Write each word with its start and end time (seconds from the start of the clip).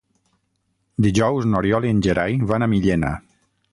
Dijous 1.07 1.47
n'Oriol 1.51 1.85
i 1.89 1.93
en 1.97 2.01
Gerai 2.07 2.39
van 2.53 2.67
a 2.67 2.71
Millena. 2.73 3.13